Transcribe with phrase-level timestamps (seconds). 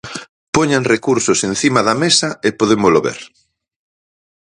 [0.55, 3.19] Poñan recursos encima da mesa e podémolo ver.